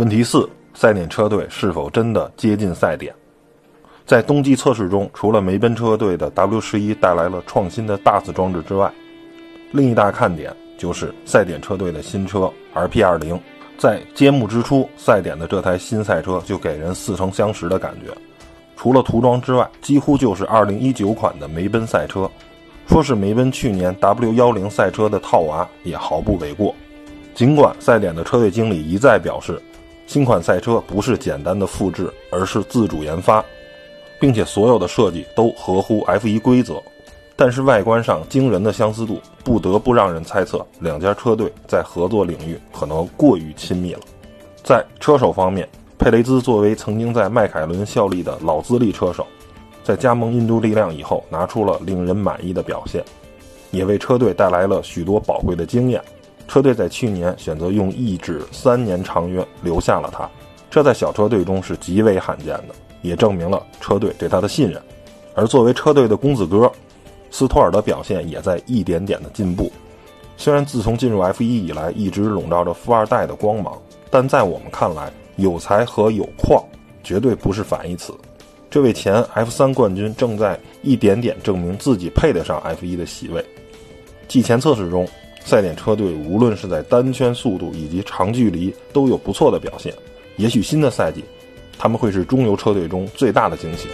[0.00, 3.14] 问题四：赛点车队是否真的接近赛点？
[4.06, 8.90] 在冬季测试中，除了梅奔车队的 W 十一带来了创新的大字装置之外，
[9.72, 13.38] 另一大看点就是赛点车队的新车 RP 二零。
[13.76, 18.10] 在揭幕之初，赛点的这台新赛车就给人似曾相识的感觉，
[18.78, 22.26] 除了涂装之外，几乎就是2019款的梅奔赛车。
[22.86, 26.74] 说是梅奔去年 W 幺零赛车的套娃也毫不为过。
[27.34, 29.60] 尽管赛点的车队经理一再表示，
[30.10, 33.44] 新款赛车不是简单的复制，而是自主研发，
[34.18, 36.82] 并且所有的设计都合乎 F1 规则，
[37.36, 44.00] 但是外观上惊人的相似度不得不让人猜测，两家车队在合作领域可能过于亲密了。
[44.64, 49.24] 在车手方面，佩雷兹作为曾经在迈凯伦效力的老资历车手。
[49.84, 53.00] 在加盟印度力量以后，拿出了令人满意的表现，
[53.70, 56.02] 也为车队带来了许多宝贵的经验。
[56.50, 60.28] 车队在去年选择用一纸三年长约留下了他，
[60.68, 64.82] 这在小车队中是极为罕见的，也证明了车队对他的信任。
[65.36, 66.68] 而作为车队的公子哥，
[67.30, 69.70] 斯托尔的表现也在一点点的进步。
[70.36, 76.60] 虽然自从进入 F1 以来一直笼罩着富二代的光芒，但在我们看来，有才和有矿
[77.04, 78.12] 绝对不是反义词。
[78.68, 83.44] 这位前 F3 冠军正在一点点证明自己配得上 F1 的席位。
[84.26, 85.08] 季前测试中，
[85.44, 89.92] 赛点车队无论是在单圈速度以及长距离都有不错的表现。
[90.36, 91.24] 也许新的赛季，
[91.78, 93.88] 他们会是中游车队中最大的惊喜。